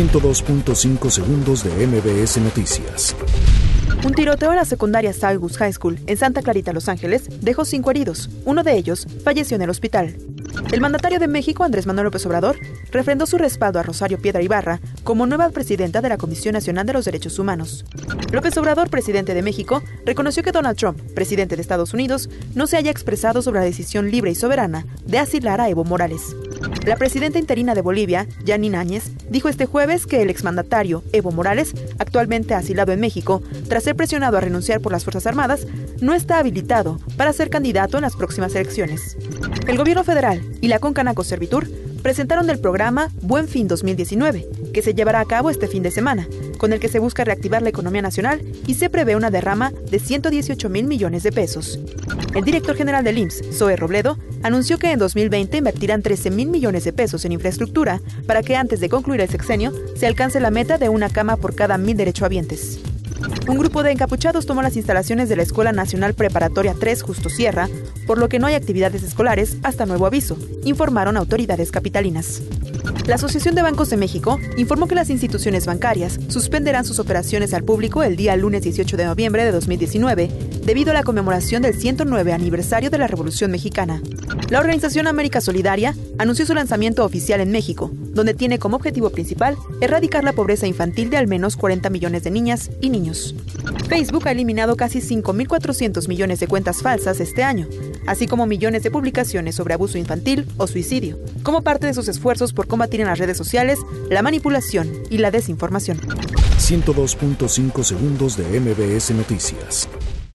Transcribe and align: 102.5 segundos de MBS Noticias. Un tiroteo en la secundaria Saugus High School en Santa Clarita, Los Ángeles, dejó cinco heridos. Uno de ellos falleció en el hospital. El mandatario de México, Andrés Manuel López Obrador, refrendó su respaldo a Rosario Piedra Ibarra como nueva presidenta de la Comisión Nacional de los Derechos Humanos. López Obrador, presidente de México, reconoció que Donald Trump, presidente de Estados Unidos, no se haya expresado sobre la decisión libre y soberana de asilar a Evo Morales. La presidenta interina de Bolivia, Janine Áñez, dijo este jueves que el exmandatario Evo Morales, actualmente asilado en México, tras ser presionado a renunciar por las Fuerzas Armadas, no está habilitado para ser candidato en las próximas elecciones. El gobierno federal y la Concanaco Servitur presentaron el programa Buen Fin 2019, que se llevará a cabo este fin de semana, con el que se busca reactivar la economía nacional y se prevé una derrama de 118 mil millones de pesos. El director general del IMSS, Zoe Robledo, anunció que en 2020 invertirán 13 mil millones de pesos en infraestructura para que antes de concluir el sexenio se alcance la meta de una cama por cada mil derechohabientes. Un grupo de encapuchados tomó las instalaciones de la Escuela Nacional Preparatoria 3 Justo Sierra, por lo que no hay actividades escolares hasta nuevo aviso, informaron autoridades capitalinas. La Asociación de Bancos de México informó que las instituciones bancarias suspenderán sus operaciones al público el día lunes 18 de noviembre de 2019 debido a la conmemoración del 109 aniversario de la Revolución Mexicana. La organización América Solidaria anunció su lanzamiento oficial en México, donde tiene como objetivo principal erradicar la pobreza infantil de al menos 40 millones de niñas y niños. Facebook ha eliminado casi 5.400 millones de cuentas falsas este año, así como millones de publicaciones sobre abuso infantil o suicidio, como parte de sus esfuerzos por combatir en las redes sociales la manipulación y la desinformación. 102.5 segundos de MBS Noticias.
102.5 0.00 1.10
segundos 1.10 1.62
de 1.62 1.86
MBS 1.86 2.38
Noticias. 2.38 3.14
Un 4.02 4.14
tiroteo 4.14 4.48
en 4.50 4.56
la 4.56 4.64
secundaria 4.64 5.12
Saugus 5.12 5.58
High 5.58 5.74
School 5.74 5.98
en 6.06 6.16
Santa 6.16 6.40
Clarita, 6.40 6.72
Los 6.72 6.88
Ángeles, 6.88 7.28
dejó 7.42 7.66
cinco 7.66 7.90
heridos. 7.90 8.30
Uno 8.46 8.62
de 8.62 8.78
ellos 8.78 9.06
falleció 9.22 9.56
en 9.56 9.62
el 9.62 9.68
hospital. 9.68 10.16
El 10.72 10.80
mandatario 10.80 11.18
de 11.18 11.28
México, 11.28 11.64
Andrés 11.64 11.86
Manuel 11.86 12.06
López 12.06 12.24
Obrador, 12.24 12.58
refrendó 12.90 13.26
su 13.26 13.36
respaldo 13.36 13.78
a 13.78 13.82
Rosario 13.82 14.18
Piedra 14.18 14.40
Ibarra 14.40 14.80
como 15.04 15.26
nueva 15.26 15.50
presidenta 15.50 16.00
de 16.00 16.08
la 16.08 16.16
Comisión 16.16 16.54
Nacional 16.54 16.86
de 16.86 16.94
los 16.94 17.04
Derechos 17.04 17.38
Humanos. 17.38 17.84
López 18.32 18.56
Obrador, 18.56 18.88
presidente 18.88 19.34
de 19.34 19.42
México, 19.42 19.82
reconoció 20.06 20.42
que 20.42 20.52
Donald 20.52 20.78
Trump, 20.78 20.98
presidente 21.14 21.56
de 21.56 21.62
Estados 21.62 21.92
Unidos, 21.92 22.30
no 22.54 22.66
se 22.66 22.78
haya 22.78 22.90
expresado 22.90 23.42
sobre 23.42 23.60
la 23.60 23.66
decisión 23.66 24.10
libre 24.10 24.30
y 24.30 24.34
soberana 24.34 24.86
de 25.04 25.18
asilar 25.18 25.60
a 25.60 25.68
Evo 25.68 25.84
Morales. 25.84 26.34
La 26.86 26.96
presidenta 26.96 27.38
interina 27.38 27.74
de 27.74 27.82
Bolivia, 27.82 28.26
Janine 28.46 28.76
Áñez, 28.76 29.10
dijo 29.28 29.48
este 29.48 29.66
jueves 29.66 30.06
que 30.06 30.22
el 30.22 30.30
exmandatario 30.30 31.02
Evo 31.12 31.30
Morales, 31.30 31.74
actualmente 31.98 32.54
asilado 32.54 32.92
en 32.92 33.00
México, 33.00 33.42
tras 33.68 33.84
ser 33.84 33.96
presionado 33.96 34.36
a 34.36 34.40
renunciar 34.40 34.80
por 34.80 34.92
las 34.92 35.04
Fuerzas 35.04 35.26
Armadas, 35.26 35.66
no 36.00 36.14
está 36.14 36.38
habilitado 36.38 36.98
para 37.16 37.32
ser 37.32 37.50
candidato 37.50 37.98
en 37.98 38.02
las 38.02 38.16
próximas 38.16 38.54
elecciones. 38.54 39.16
El 39.66 39.76
gobierno 39.76 40.04
federal 40.04 40.42
y 40.60 40.68
la 40.68 40.78
Concanaco 40.78 41.24
Servitur 41.24 41.68
presentaron 42.02 42.50
el 42.50 42.58
programa 42.58 43.10
Buen 43.22 43.48
Fin 43.48 43.68
2019, 43.68 44.48
que 44.72 44.82
se 44.82 44.94
llevará 44.94 45.20
a 45.20 45.24
cabo 45.24 45.50
este 45.50 45.68
fin 45.68 45.82
de 45.82 45.90
semana, 45.90 46.26
con 46.58 46.72
el 46.72 46.80
que 46.80 46.88
se 46.88 46.98
busca 46.98 47.24
reactivar 47.24 47.62
la 47.62 47.68
economía 47.68 48.02
nacional 48.02 48.42
y 48.66 48.74
se 48.74 48.90
prevé 48.90 49.16
una 49.16 49.30
derrama 49.30 49.72
de 49.90 49.98
118 49.98 50.68
mil 50.68 50.86
millones 50.86 51.22
de 51.22 51.32
pesos. 51.32 51.78
El 52.34 52.44
director 52.44 52.76
general 52.76 53.04
del 53.04 53.18
IMSS, 53.18 53.56
Zoe 53.56 53.76
Robledo, 53.76 54.18
anunció 54.42 54.78
que 54.78 54.92
en 54.92 54.98
2020 54.98 55.58
invertirán 55.58 56.02
13 56.02 56.30
mil 56.30 56.48
millones 56.48 56.84
de 56.84 56.92
pesos 56.92 57.24
en 57.24 57.32
infraestructura 57.32 58.00
para 58.26 58.42
que 58.42 58.56
antes 58.56 58.80
de 58.80 58.88
concluir 58.88 59.20
el 59.20 59.28
sexenio 59.28 59.72
se 59.96 60.06
alcance 60.06 60.40
la 60.40 60.50
meta 60.50 60.78
de 60.78 60.88
una 60.88 61.10
cama 61.10 61.36
por 61.36 61.54
cada 61.54 61.78
mil 61.78 61.96
derechohabientes. 61.96 62.80
Un 63.48 63.58
grupo 63.58 63.82
de 63.82 63.90
encapuchados 63.90 64.46
tomó 64.46 64.62
las 64.62 64.76
instalaciones 64.76 65.28
de 65.28 65.36
la 65.36 65.42
Escuela 65.42 65.72
Nacional 65.72 66.14
Preparatoria 66.14 66.74
3 66.78 67.02
Justo 67.02 67.28
Sierra, 67.28 67.68
por 68.06 68.18
lo 68.18 68.28
que 68.28 68.38
no 68.38 68.46
hay 68.46 68.54
actividades 68.54 69.02
escolares 69.02 69.56
hasta 69.62 69.86
nuevo 69.86 70.06
aviso, 70.06 70.36
informaron 70.64 71.16
autoridades 71.16 71.70
capitalinas. 71.70 72.42
La 73.06 73.16
Asociación 73.16 73.54
de 73.54 73.62
Bancos 73.62 73.90
de 73.90 73.96
México 73.96 74.38
informó 74.56 74.86
que 74.86 74.94
las 74.94 75.10
instituciones 75.10 75.66
bancarias 75.66 76.18
suspenderán 76.28 76.84
sus 76.84 76.98
operaciones 76.98 77.54
al 77.54 77.64
público 77.64 78.02
el 78.02 78.16
día 78.16 78.36
lunes 78.36 78.62
18 78.62 78.96
de 78.96 79.04
noviembre 79.04 79.44
de 79.44 79.52
2019 79.52 80.30
debido 80.70 80.92
a 80.92 80.94
la 80.94 81.02
conmemoración 81.02 81.62
del 81.62 81.74
109 81.74 82.32
aniversario 82.32 82.90
de 82.90 82.98
la 82.98 83.08
Revolución 83.08 83.50
Mexicana. 83.50 84.00
La 84.50 84.60
organización 84.60 85.08
América 85.08 85.40
Solidaria 85.40 85.96
anunció 86.16 86.46
su 86.46 86.54
lanzamiento 86.54 87.04
oficial 87.04 87.40
en 87.40 87.50
México, 87.50 87.90
donde 87.92 88.34
tiene 88.34 88.60
como 88.60 88.76
objetivo 88.76 89.10
principal 89.10 89.56
erradicar 89.80 90.22
la 90.22 90.32
pobreza 90.32 90.68
infantil 90.68 91.10
de 91.10 91.16
al 91.16 91.26
menos 91.26 91.56
40 91.56 91.90
millones 91.90 92.22
de 92.22 92.30
niñas 92.30 92.70
y 92.80 92.90
niños. 92.90 93.34
Facebook 93.88 94.28
ha 94.28 94.30
eliminado 94.30 94.76
casi 94.76 95.00
5.400 95.00 96.06
millones 96.06 96.38
de 96.38 96.46
cuentas 96.46 96.82
falsas 96.82 97.18
este 97.18 97.42
año, 97.42 97.66
así 98.06 98.28
como 98.28 98.46
millones 98.46 98.84
de 98.84 98.92
publicaciones 98.92 99.56
sobre 99.56 99.74
abuso 99.74 99.98
infantil 99.98 100.46
o 100.56 100.68
suicidio, 100.68 101.18
como 101.42 101.62
parte 101.62 101.88
de 101.88 101.94
sus 101.94 102.06
esfuerzos 102.06 102.52
por 102.52 102.68
combatir 102.68 103.00
en 103.00 103.08
las 103.08 103.18
redes 103.18 103.36
sociales 103.36 103.80
la 104.08 104.22
manipulación 104.22 104.88
y 105.10 105.18
la 105.18 105.32
desinformación. 105.32 105.98
102.5 105.98 107.82
segundos 107.82 108.36
de 108.36 108.60
MBS 108.60 109.10
Noticias. 109.10 109.88